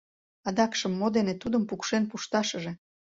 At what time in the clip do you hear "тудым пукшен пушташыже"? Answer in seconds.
1.41-2.71